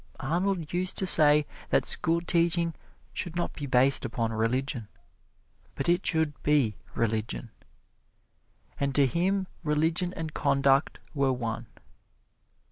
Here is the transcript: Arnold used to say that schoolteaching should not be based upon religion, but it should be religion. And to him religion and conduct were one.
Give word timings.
Arnold 0.19 0.73
used 0.73 0.97
to 0.97 1.05
say 1.05 1.45
that 1.69 1.85
schoolteaching 1.85 2.73
should 3.13 3.35
not 3.35 3.53
be 3.53 3.67
based 3.67 4.03
upon 4.03 4.33
religion, 4.33 4.87
but 5.75 5.87
it 5.87 6.03
should 6.07 6.41
be 6.41 6.75
religion. 6.95 7.51
And 8.79 8.95
to 8.95 9.05
him 9.05 9.45
religion 9.63 10.11
and 10.15 10.33
conduct 10.33 10.97
were 11.13 11.31
one. 11.33 11.67